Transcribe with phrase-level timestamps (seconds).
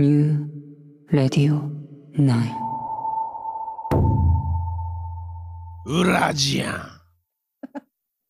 [0.00, 0.48] New
[1.12, 1.60] Radio
[2.16, 2.32] 9.
[5.84, 6.90] 裏じゃん。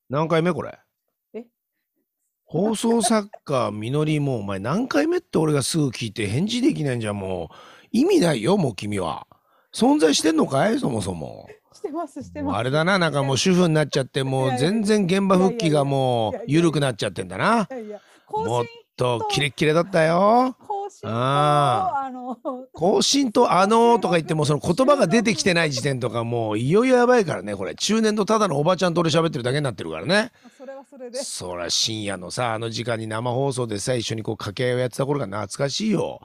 [0.08, 0.76] 何回目これ？
[1.32, 1.44] え？
[2.44, 7.54] 放送作家みのりもうお前何回目って俺がすぐ聞いて返事できないんじゃもう
[7.92, 9.28] 意味ないよもう君は。
[9.72, 10.80] 存在してんのかい？
[10.80, 11.46] そもそも。
[11.72, 12.56] してますしてます。
[12.58, 17.68] あれだななんかもう主婦になっちゃってもう全然現場復帰がもう緩くなっちゃってんだな。
[17.70, 20.56] いやいや更もっ新とキレッキレだったよ。
[20.90, 22.36] 更新とああの
[22.74, 27.74] 更新とあのー とか言ってもその言葉が出てきてない時点とかもういよいよやばいからねこれ。
[27.74, 30.32] 中年のただのおばちゃんと俺喋ってるだけになってるからね。
[30.58, 31.18] それはそれで。
[31.18, 36.20] そら深夜のさあの時間に生放送でさ一緒にこう掛け合いをやってた頃が懐かしいよ。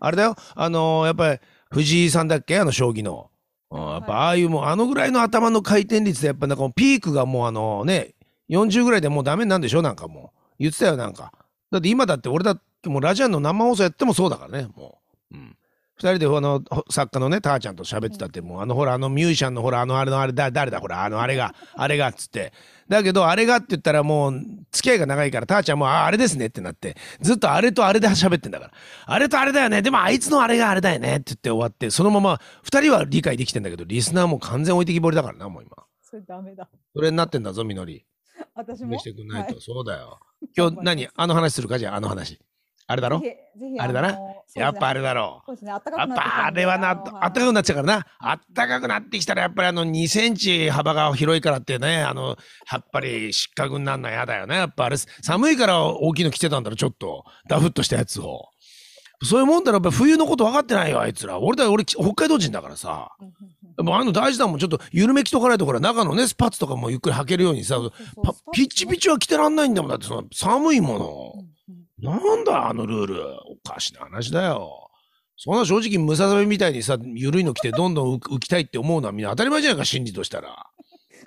[0.00, 0.36] あれだよ。
[0.54, 1.38] あのーやっぱり
[1.70, 2.58] 藤井さんだっけ？
[2.58, 3.30] あの将棋の、
[3.70, 8.14] うんやっぱああいうもうあのぐらいの頭の回転率でやっぱなんかピークがもうあのね
[8.48, 9.82] 40ぐらいでもうダメなんでしょ？
[9.82, 10.38] なんかもう。
[10.58, 11.32] 言ってたよなんか。
[11.70, 14.98] だって今だって俺だってもうラジアンの生放送やってもそうだからねも
[15.32, 15.56] う、うん、
[15.96, 22.52] 二人であのほ作家のねたーちゃんと喋ってたってもうあのほらあのミュージシャンのほらあのあれのあれだ誰だほらあのあれがあれがっつって。
[22.88, 24.40] だけどあれがって言ったらもう
[24.72, 28.72] 付き合いが長いからたーちゃんもああれですねってなってずっとあれとあれで喋ってんだから。
[29.06, 29.82] あれとあれだよね。
[29.82, 35.76] でもあいつのあれがあれだよねって言って終わってそのまま二人は理解できてんだけどリスナーも完全置いてきぼりだからなもう今。
[36.00, 36.68] それダメだ。
[36.94, 38.06] それになってんだぞみのり。
[38.54, 38.90] 私も。
[38.90, 40.20] 見せてくんないと、はそうだよ。
[40.56, 41.08] 今日何？
[41.14, 42.40] あの話するかじゃああの話
[42.90, 43.22] あれだろ？
[43.78, 44.18] あれだな？
[44.56, 45.56] やっぱあれだろうっ
[46.16, 48.06] あれはな、あったかくなっちゃうからな。
[48.18, 52.38] あったかくなってきたら、やっぱりあの2センチ幅が広いからってね、あの、
[52.72, 54.56] やっぱり失格になるのは嫌だよね。
[54.56, 57.24] やっぱあれ、寒いから大きいの着てたんだろ、ちょっと。
[57.46, 58.46] ダフッとしたやつを。
[59.22, 61.38] そういうもんだろ、やっぱ冬のこと分かってないよ、あいつら。
[61.38, 63.10] 俺だ、俺、北海道人だからさ。
[63.20, 63.32] うんう
[63.94, 64.58] あの大事だもん。
[64.58, 67.76] ちょっと緩め着とかないと、これ中のね、スパッツとかもゆっくり履けるようにさ、
[68.52, 69.90] ピッチピチは着てらんないんだもん。
[69.90, 71.47] だってその寒いもの。
[72.00, 74.90] なんだあのルールおかしな話だよ。
[75.36, 80.66] そんな正直ムササビみたいにさ緩いの着てどんどん浮浮きたいって思うのはみんな当たり前じゃないか心理としたら。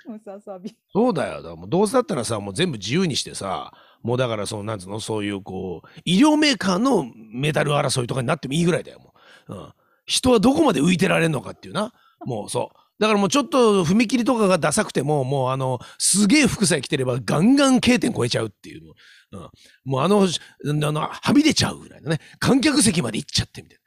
[0.06, 0.74] ムササビ。
[0.92, 1.42] そうだよ。
[1.42, 3.72] だもうどうせだったらさもう全部自由にしてさ
[4.02, 9.14] もうだからそのなんつうのそういうこう医療メーカーのメダル争いとかになってもいいぐらいだよも
[9.48, 9.54] う。
[9.54, 9.72] うん、
[10.06, 11.92] 人はどこまで浮いてられるのかっていうな。
[12.24, 12.78] もうそう。
[13.02, 18.92] だからもうちょっと踏切とかがダサくてももうあのすげえ服さえ着てればガンガン K 点超えちゃうっていう。
[19.32, 19.40] うん、
[19.84, 23.82] もうあの、あの、はみ出ちゃうぐらいのね、観客席まで行っちゃってみたいな。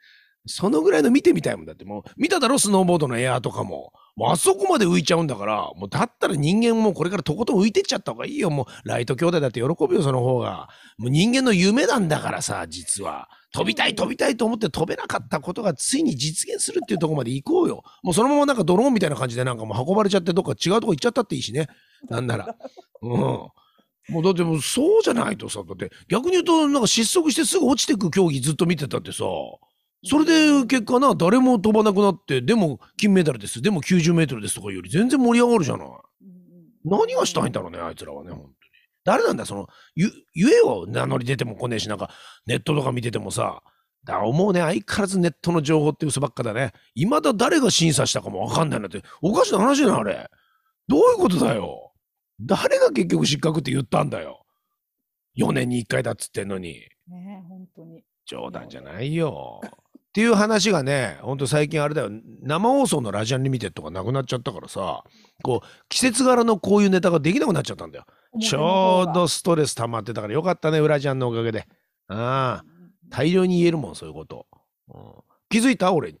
[0.48, 3.92] そのぐらいの見てみたいもんだって、もう見ただろ、スノーボードのエアーとかも。
[4.16, 8.48] もうあそこまで浮いちゃうんだから、もうだったら人間もこれからとことん浮いてっちゃった方がいいよ。
[8.48, 10.68] もうライト兄弟だって喜ぶよ、その方が。
[10.96, 13.28] もう人間の夢なんだからさ、実は。
[13.52, 17.82] 飛びたい飛びたいと思って飛べなかったことがついに実現するっていうとこまで行こうよ。
[18.02, 21.68] もうそのままなんかドローンみたいな感じでなんかもう運ばれちゃってどっか違うとこ行っちゃったっていいしね。
[22.08, 22.54] なんなら。
[23.02, 23.10] うん。
[23.18, 23.52] も
[24.20, 29.24] うだってもうそうじゃないとさ、だって逆に言うとなんか失速してすぐ落ちてく競技ずっと見てたってさ、
[30.08, 35.88] それで結果な、誰も飛ばなくなって、でも金メダルです、でも90メートルですとかより全然盛り上がるじゃない。
[36.84, 38.52] 何がしたいんだろうね、あいつらはね、本当に。
[39.04, 42.10] 誰なんだよ、その、ゆ、言えよ、名乗り出ても来ねえし、なんか、
[42.46, 43.62] ネットとか見ててもさ、
[44.04, 46.72] だ思うね、相変わらずネットの情報って嘘ばっかだね。
[46.94, 50.30] 未だ誰が審査したかもわかんないなんて、おかしな話だな、あれ。
[50.86, 51.92] どういうことだよ。
[52.40, 54.44] 誰が結局失格って言ったんだよ。
[55.36, 56.74] 4年に1回だっつってんのに。
[57.08, 58.04] ねえ本当に。
[58.26, 59.60] 冗談じゃないよ。
[60.16, 62.08] っていう話がね、ほんと最近あれだよ、
[62.40, 65.04] 生放送のラジアンリミテッドがなくなっちゃったからさ、
[65.42, 68.06] こう、季節柄のこういうネタができなくなっちゃったんだよ。
[68.40, 71.68] ちょうどストレス溜まってたからよかったね、裏ジャンのおかげで。
[72.08, 72.64] ああ、
[73.10, 74.46] 大量に言えるもん、そういうこと。
[74.88, 75.02] うん
[75.50, 76.18] 気づいた俺に？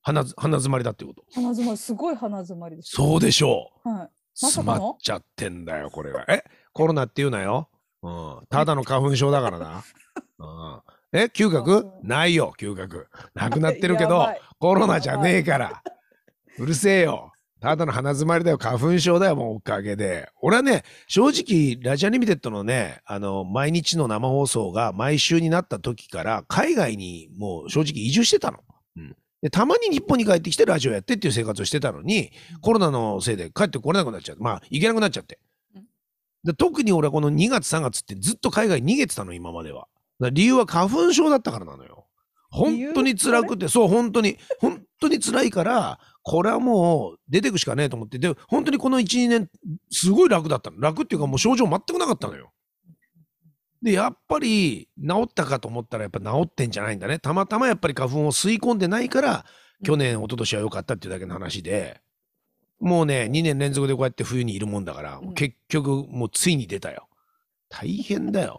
[0.00, 1.26] 鼻ず鼻詰まりだっていうこと？
[1.34, 2.92] 鼻詰まりすごい鼻詰まりです。
[2.96, 3.88] そうでしょう。
[3.90, 3.98] はい。
[3.98, 6.24] まさ詰まっちゃってんだよ、これが。
[6.30, 6.42] え？
[6.72, 7.68] コロナって言うなよ。
[8.02, 8.40] うん。
[8.48, 9.84] ただの花粉症だからな。
[10.40, 10.80] うん。
[11.12, 13.08] え嗅覚ないよ、嗅覚。
[13.34, 14.28] なくなってるけど
[14.58, 15.82] コロナじゃねえから。
[16.58, 17.32] うるせえよ。
[17.60, 18.58] ただの鼻詰まりだよ。
[18.58, 20.28] 花粉症だよ、もうおかげで。
[20.40, 28.58] 俺はね、正直、ラジアニミテッドのね、あの、毎日の生放送が毎週になった時から、海外にもう正直移住してたの。
[28.96, 29.16] うん。
[29.42, 32.32] で、たまに日本に帰ってきてラジオやってっていう生活をしてたのに、
[32.62, 35.38] コロナのせいで帰ってこれなくなっちゃって、まあ、行けなくなっちゃって
[35.76, 35.84] うん。
[36.42, 39.86] で特に俺はこの2月3月ってずっと海外逃げてたの、今までは。
[40.30, 42.06] 理由は花粉症だったからなのよ。
[42.50, 49.50] 本当に辛くて、そう、本当に、本当に辛いから、これはもう出てくしかねえと思って、で、本当にこの1、2年、
[49.90, 50.78] すごい楽だったの。
[50.78, 52.52] 楽っていうかもう症状全くなかったのよ。
[53.82, 57.18] で、やっぱり治ったかと思ったらやっぱ治ってんじゃないんだね。
[57.18, 59.46] たまたまやっぱり花粉を吸い込んでないから、
[59.84, 62.00] 去年、一昨年は良かったっていうだけの話で、
[62.80, 67.08] もうね、2年連続でこうやって冬にいるもんだから、うん結局もうついに出たよ。
[67.68, 68.58] 大変だよ。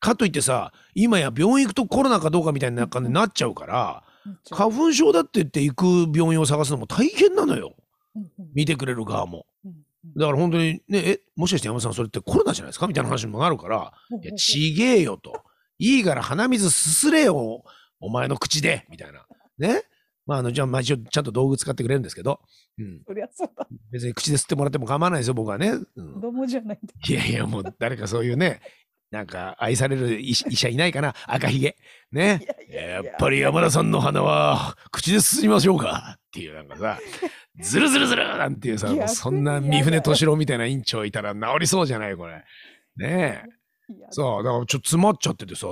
[0.00, 4.02] かといってさ今や病院行くとコロナかどうかみたいな感じになっちゃうから
[4.50, 7.74] 花粉症だって言って行く病院を探すのも大変なのよ。
[8.54, 9.46] 見てくれる側も。
[10.16, 12.86] だから本当にねえもしかして山本さんそれってコロナじゃないですか？
[12.86, 13.92] みたいな話にもなるから
[14.22, 15.42] いやちげえよと。
[15.78, 17.64] いいから鼻水すすれよ
[18.00, 19.26] お前の口でみたいな。
[19.58, 19.82] ね？
[20.26, 22.40] まああのじゃあまあちゃんと道具使ってくれるんですけど、
[22.78, 23.66] うん、そりゃそうだ。
[23.90, 26.14] 別に口で吸ってもらっても構わないですよ僕はね、うん。
[26.14, 26.78] 子供じゃない。
[27.08, 28.60] いやいや、もう誰かそういうね、
[29.10, 31.76] なんか愛される医医者いないかな、赤ひげ。
[32.12, 32.40] ね？
[32.70, 36.98] いやっぱり山田さんの鼻は口で進みましょうかっていうなんかさ、
[37.60, 42.44] ズルズルズルなんていうさ、そんな三船敏郎みたいな院長いたら治りそうじゃないこれ。
[42.96, 43.44] ねえ。
[44.10, 45.66] さあ、だからちょっと詰まっちゃっててさ、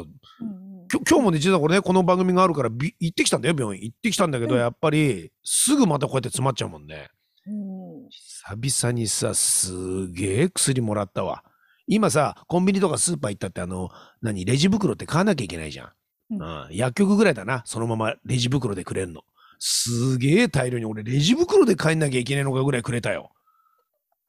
[1.09, 3.81] 今日もね、実はこれね、この番組があるからび行ってきたんだよ、病院。
[3.85, 7.09] 行ってきたんだけど、うんやっぱりすぐまたこうやって詰まっちゃうもんね。
[7.47, 11.45] うん久々にさ、すげえ薬もらったわ。
[11.89, 13.89] 今さ、コンビニとかスーパー行ったって、あの、
[14.21, 15.93] 何、レジ袋って買わなきゃいけないじゃん。
[16.31, 19.23] うんうん、薬局ぐらいだな、そのままレジ袋でくれんの。
[19.59, 23.33] すげえ大量に、俺、レジ袋で帰んなきゃいけないのかぐらいくれたよ。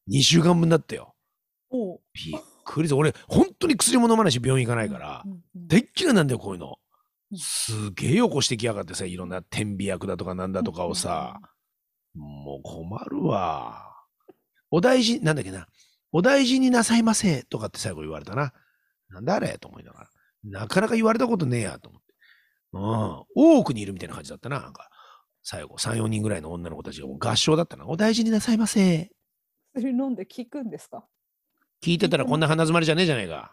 [0.10, 1.14] 2週間分だったよ。
[1.70, 2.96] おうびっくりした。
[2.96, 5.24] 俺、本当に薬も飲まないし、病院行かないから
[5.54, 6.80] でっ嫌いなんだよ、こういうの
[7.32, 7.36] う。
[7.36, 11.40] んすげえよこしてきやがってさ、いろんな点鼻薬だとかなんだとかをさ、
[12.16, 13.86] もう困るわ。
[14.72, 15.68] お大事、なんだっけな。
[16.12, 18.54] お大事になさいませとかって最後言われたな。
[19.10, 20.10] なんだあれと思いながら。
[20.44, 22.14] なかなか言われたことねえやと思って。
[22.74, 23.58] うん。
[23.58, 24.60] 多くにいるみたいな感じだったな。
[24.60, 24.90] なんか、
[25.44, 27.86] 最後、3、4人ぐらいの女の子たちがもう合唱だったな。
[27.88, 29.10] お大事になさいませ。
[29.74, 31.06] 薬飲んで効くんですか？
[31.84, 33.52] 聞いてたらこんな鼻詰まりじゃねえじゃねえか。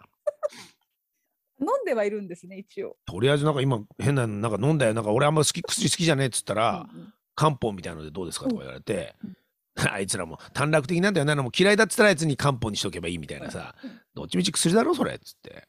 [1.61, 2.97] 飲んではいるんですね、一応。
[3.07, 4.95] とりあえずなんか今変なのなんか飲んだよ。
[4.95, 9.37] なんか俺あんま好き薬好きじゃねえっつったら、うんうん漢方みたいなのでどうですかとか言われてうん、
[9.93, 13.75] あいつらも短絡的なんだよな、も嫌いだっつったらあいつに漢方にしとけばいいみたいなさ、
[14.15, 15.69] どっちみち薬だろ、それっつって。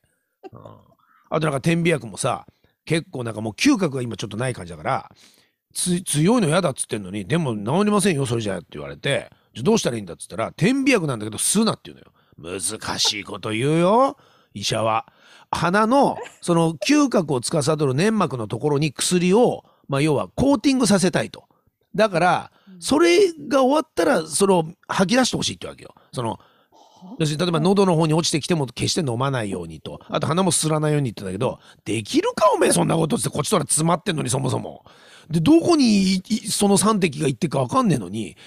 [0.51, 0.61] うん、
[1.29, 2.45] あとなんか点鼻薬もさ、
[2.85, 5.11] 結構なんかもう嗅覚が今ちょっとない感じだから、
[5.73, 12.59] 強いの嫌だっつってんのに、でも治りませんよ、それじゃって言われて、じゃどうしたらいいんだっつったら、点鼻薬なんだけど吸うなって言うのよ。
[12.59, 14.17] 難しいこと言うよ、
[14.53, 15.05] 医者は。
[15.51, 21.46] 鼻のその嗅覚を司る粘膜のところに薬を、まあ、要はコーティングさせたいと。
[21.97, 25.95] だから、それが終わったら、それを吐き出してほしいってわけよ。
[26.13, 26.39] その、
[27.19, 29.99] 要するに例えば喉の方に落ちてきても決して飲まないようにと。
[30.07, 34.85] あと鼻もすらないようにって言ってたけど、できるかおめえそんなことってこっちとら詰まってんのにそもそも。
[35.29, 38.37] で、どこにその3滴が行ってるかわかんねえのに、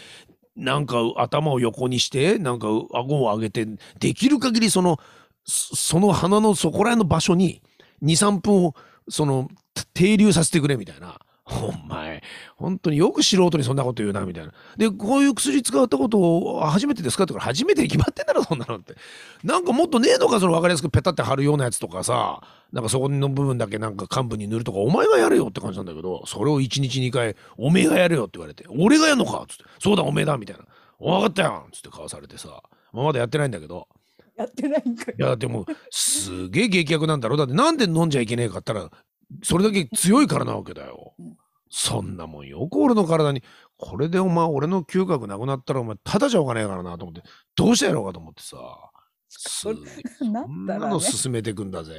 [0.56, 3.66] なんか頭を横にして、なんか顎を上げて、
[3.98, 4.98] できる限りその、
[5.44, 7.62] そその鼻のそこら辺の場所に
[8.02, 8.74] 2、3分を、
[9.08, 9.48] その、
[9.94, 11.18] 停留させてくれみたいな。
[11.62, 12.22] お前、
[12.56, 14.52] 本当によく素人にそんなこと言うな、みたいな。
[14.76, 17.24] で、こういう薬使ったことを初めてですか？
[17.24, 18.94] ってから、初めてに決まってんだろ、そんなのって。
[19.42, 22.40] なんかもっとねえのか、その分かりやすくペタって貼るようなやつとかさ、
[22.72, 30.64] なんかそこの部分だけなんか幹部に塗るとか、お前がやれよって感じなんだけど、それを1日2回、おめえがやれよって言われて、俺がやんのかっつって、そうだ、おめえだ、みたいな。
[31.00, 32.62] 分かったよつってかわされてさ、
[32.92, 33.88] まあまだやってないんだけど、
[34.36, 38.90] やってないんかいいや、だってもう、すげえ劇薬なんだろだってなんで飲んじゃいけねえかったら、
[39.42, 41.36] それだけ強いからなわけだようん。
[41.70, 43.42] そそんなもんよく俺の体に、
[43.76, 47.22] これでお前、俺の嗅覚なくなったらお前、ただじゃおかねえからなと思って、
[47.54, 48.56] どうしてやろうかと思ってさ、
[49.28, 50.98] すそんなの。
[50.98, 51.94] 進めていくんだぜ。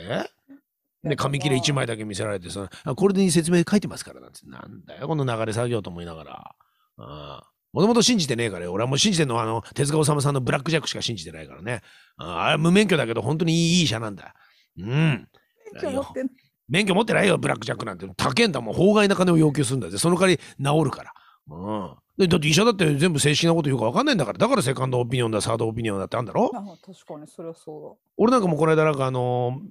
[1.03, 6.55] だで、紙切れ1枚だけ見せられてさ、あこれで説明書いてますからなんて、なんだよ、この流れ作業と思いながら。
[6.97, 8.73] ああもともと信じてねえからよ。
[8.73, 11.81] 俺はもう信じてんのは、あの、手塚治虫さんのブラックジャックしか信じてないからね。
[12.17, 14.35] ああ無免許だけど、本当にいい医者なんだ。
[14.77, 14.85] うん。
[14.85, 16.29] 免許持ってん
[16.71, 18.07] 免許持ってないよ、ブラックジャックなんて。
[18.17, 18.73] 高えんだもん。
[18.73, 19.99] 法外な金を要求するんだぜ。
[19.99, 21.13] その代わり治るから。
[21.49, 21.95] うん。
[22.17, 24.37] でだって医者だって全部正式なこと言うか分かんないんだから。
[24.37, 26.49] だからセカンドオピニオンだ、サードオピニオンだってあんだろ？
[26.55, 29.69] あ確かにそれはそ俺なんかもうこの間なんかあのー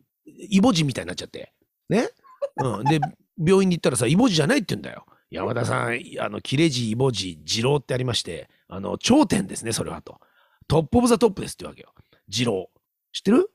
[0.49, 1.53] イボ痔みたいになっちゃって。
[1.89, 2.09] ね？
[2.57, 2.85] うん。
[2.85, 3.01] で、
[3.39, 5.07] 病院に行ったらさ、イボ痔じゃないって言うんだよ。
[5.31, 10.21] 山田さん、あの、切れ痔、イボ痔、痔瘻ってありまして、あの、頂点ですね、それはと。
[10.69, 11.93] top of the top ですってわけよ。
[12.31, 12.69] 痔瘻。
[13.13, 13.51] 知ってる？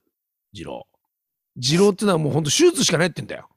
[0.53, 0.83] 痔瘻。
[1.57, 3.49] 痔瘻ってのはもうほんと手術しかないって言うんだよ。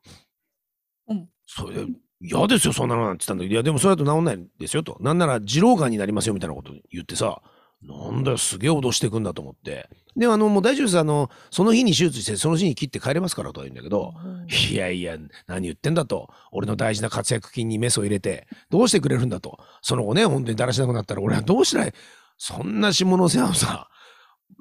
[1.09, 1.29] うん。
[1.47, 1.87] それ、
[2.21, 4.97] 嫌ですよ、そんなのなんて言ったんだけど、いや、でもそれだと治んないんですよと。
[5.01, 7.41] なんなら、痔瘻がんになりますよみたいなこと言ってさ、
[7.81, 9.89] なんだよ、すげえ脅してくんだと思って。
[10.17, 10.99] で、あの、もう大丈夫です。
[10.99, 13.91] あの、その日に手術して、その日に切って帰れますからとは言うんだけう。
[13.91, 16.29] ど、うんいやいや、何言ってんだと。
[16.51, 19.61] 俺の大事な活躍金にメスを入れて、どうしてくれるんだと。
[19.81, 21.93] その後ね、本当にだらしなくなったら、俺はどうしたらいい
[22.37, 23.89] そんな下の世話をさ、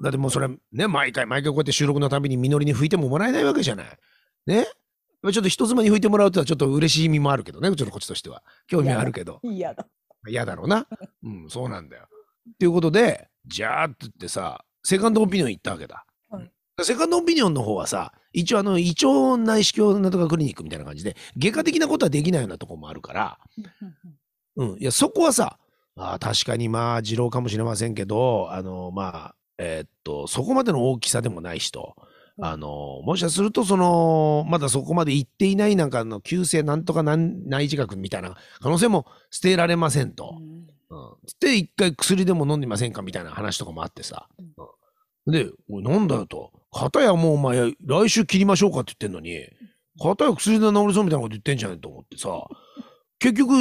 [0.01, 3.87] だってもうそれ、ね、毎回毎回こうやって収録のたびに実りに拭いてももらえないわけじゃない。
[4.45, 4.67] ね？
[5.23, 8.43] ちょっと人妻に拭いてもらうとはちょっと嬉しい意味もあるけどね、ちょっとこっちとしては。
[8.67, 9.39] 興味はあるけど。
[9.43, 9.87] 嫌だ。
[10.27, 10.87] 嫌だろうな。
[11.23, 12.07] うん、そうなんだよ。
[12.49, 16.05] っていうことで、じゃあって言ってさ、セカンドオピニオン行ったわけだ。
[16.29, 16.51] はい
[16.83, 23.39] セカンドオピニオンの方はさ、一応あの、胃腸内視鏡なんとかクリニックみたいな感じで、外科的なことはできないようなとこもあるから、
[24.57, 25.57] うん、いや、そこはさ、
[25.95, 31.95] あー確かにまあ、二郎かもしれませんけど、あの、まあ、えーっと、そこまでの大きさでもない人、
[32.39, 40.35] あの、もしかすると、その、まだそこまで行っていないなんかの急性なんとかなん内自覚みたいな可能性も捨てられませんと。
[40.89, 41.27] うん。
[41.27, 44.27] つって一回薬でも飲んでみませんかみたいな話とかもあってさ。
[45.25, 46.51] うん、で、おい、なんだよと。
[46.71, 49.47] 片やもうお前、来週切りましょうかって言ってんのに、
[49.99, 52.29] 片や薬で治りそうみたいなこと言ってんじゃねえと思ってさ。
[53.17, 53.53] 結局、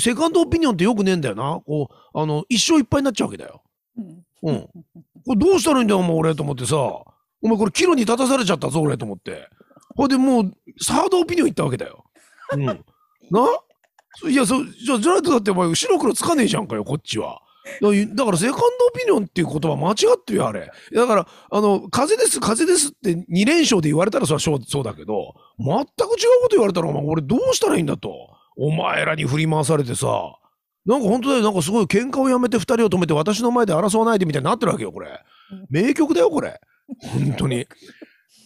[0.00, 1.60] セカンドオピニオンってよくねえんだよな。
[1.66, 3.62] こう、あの、一生いっぱいになっちゃうわけだよ。
[3.98, 4.68] うんうん。
[5.26, 6.76] これどうしたらいいんだよ、お前俺と思ってさ。
[6.76, 9.48] お前これ岐路に立たされちゃったぞ、俺と思って。
[9.96, 12.04] ほいでもう、サードオピニオン行ったわけだよ。
[12.52, 12.64] うん。
[12.66, 12.74] な？
[14.16, 17.40] そいや、そ、じゃ、じゃないとだってお前、後ろ黒つかねえじゃんかよ、こっちは。
[17.80, 20.70] だだから、セカンドオピニオンっていう言葉間違ってるよ、あれ。
[20.92, 28.10] だから、あの、風邪です、風邪ですって2連勝で言われたらそれはそうだけど、全く違うこと言われたら、お前、俺どうしたらいいんだと。
[28.56, 30.36] お前らに振り回されてさ、
[30.86, 35.08] なんか本当だよ、なんかすごい喧嘩をやめて2人を止めて私の前で争わないでみたいになってるわけよ、これ。
[35.70, 36.60] 名曲だよ、これ。
[37.00, 37.66] 本当に。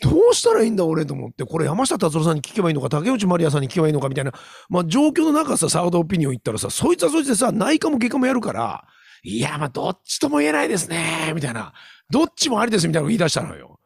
[0.00, 1.45] どうしたらいいんだ、俺と思って。
[1.45, 4.33] これ山下達郎さんに聞けばいいのか、竹内まりやさんに聞けばいいのかみたいな、
[4.68, 8.85] まあ状況の中さ、サードオピニオン言ったらさ、そいつはそいつでさ、内科も外科もやるから、
[9.25, 11.73] いや、まあどっちとも言えないですね、みたいな。
[12.11, 13.80] どっちもありです、みたいなの言い出したのよ。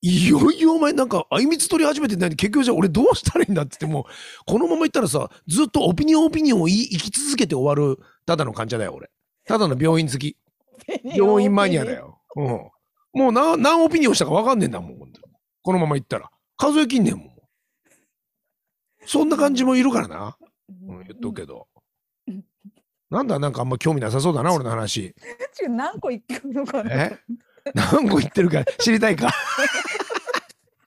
[0.00, 4.04] いよいよお前なんか、あいみつ取り始めてない結局じゃあ俺どうしたらいいんだって言ってもう、
[4.46, 9.10] このまま言ったらさ、ずっとオピニオンオピニオンを言い生き続けて終わる、ただの患者だよ、俺。
[9.46, 10.36] ただの病院好き。
[11.04, 11.92] 病院マニアだ。
[11.92, 12.20] よ。
[12.36, 12.46] うん。
[13.14, 14.98] もうな何オピニオンしたか分かんねえんだもん。
[15.62, 16.30] このまま行ったら。
[16.56, 17.30] 数えきんねんもん。
[19.04, 20.36] そんな感じもいるからな。
[20.68, 21.66] うん、言っとくけど。
[23.10, 25.14] なんだ、なんかあんま興味なさそうだな、俺の話。
[25.68, 27.10] 何個いくのかな。
[27.68, 29.32] え 何個言ってるか知りたいか？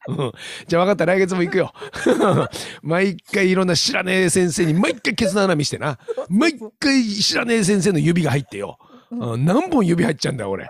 [0.08, 0.32] うん、
[0.68, 1.74] じゃあ分かった来月も行くよ。
[2.82, 6.00] 毎回いろんな知らねえ先生に毎回ケツの穴見してな。
[6.28, 8.80] 毎回知らねえ先生の指が入ってよ。
[9.12, 10.68] うん、何本指入っちゃうんだよ俺。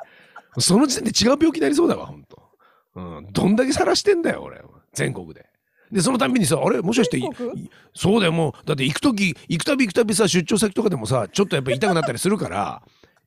[0.60, 2.42] その時点で違う病気になりそうだわほんと。
[2.96, 4.62] うん、どんだけ晒してんだよ俺
[4.94, 5.46] 全国で。
[5.92, 6.82] でそのたんびにさあれ？
[6.82, 7.22] もしかして
[7.96, 12.82] そうだよもうだって行く時行くたび行くたびさ出張先とかでもさちょっとやっぱ痛くなったりするから。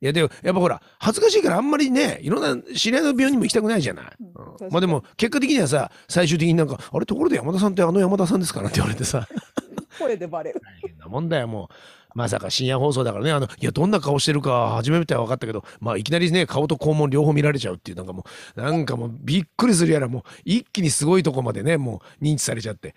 [0.05, 4.05] いやでもやっぱほら恥ずかしいからあんまりねいろんな知り合いの病院にも行きたくないじゃない。
[4.21, 9.27] うんまあでも結果的にはさ最終的になんか「あれところで山田さんってあの山田さんですか?」なんて言われてさ。
[9.99, 10.61] 声でバレる。
[10.61, 11.75] 大変なもんだよもう。
[12.15, 22.95] まさか深夜放送だからねあのいやどんな顔してるか初めては分かったけどまあいきなりね顔と肛門両方見られちゃうっていうなんかもうなんかもうびっくりするやらもう一気にすごいとこまでねもう認知されちゃって。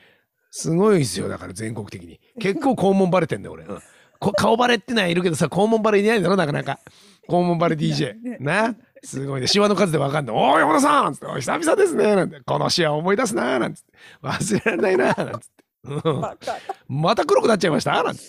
[0.51, 2.19] すごいですよだから全国的に。
[2.39, 3.75] 結構肛門バレてんだよ俺、うん。
[3.75, 3.81] こ
[4.19, 6.79] 顔バレってのはいるけどさ肛門バレいないだろなかなか。
[7.29, 8.37] 肛門バレ DJ ね。
[8.39, 8.75] な？
[9.03, 9.47] すごいね。
[9.47, 13.93] シワの数で分かんない「おい山田さん!」つって「おい久々ですね」なんて「このシワ思い出すな」なんつって
[14.23, 15.63] 「忘れられないな」なんつって。
[15.83, 16.21] うん。
[17.01, 18.01] また黒くなっちゃいました。
[18.03, 18.21] なんて、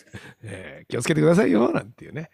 [0.42, 1.72] えー気をつけてくださいよ。
[1.72, 2.30] なんていうね。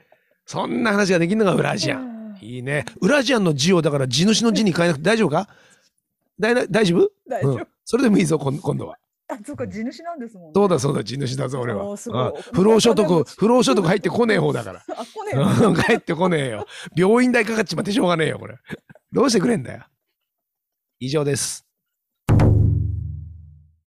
[0.46, 2.36] そんな話ができるのがウラジアン。
[2.40, 2.84] いいね。
[3.00, 5.48] ウラジアンの字をだから地主の字に変えなくて大丈夫か？
[6.38, 7.10] 大大丈夫？
[7.28, 7.56] 大丈夫。
[7.56, 7.66] うん。
[7.84, 8.94] それでもいいぞ今今度は。
[8.94, 8.98] あ、
[9.44, 10.52] そっか、地主なんですもんね。
[10.54, 11.96] そうだそうだ地主だぞ俺は。
[12.52, 14.80] 不労所得不労所得入ってこねえ方だから。
[15.34, 16.66] ねえ 帰ってこねえよ。
[16.96, 18.56] 病院代かかっちまってしょうがねえよこれ。
[19.12, 19.84] どうしてくれんだよ。
[21.00, 21.63] 以上です